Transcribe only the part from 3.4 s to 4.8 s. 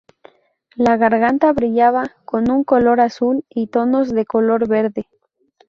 y tonos de color